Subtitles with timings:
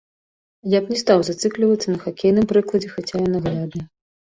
[0.73, 3.87] Я б не стаў зацыклівацца на хакейным прыкладзе, хаця ён наглядны.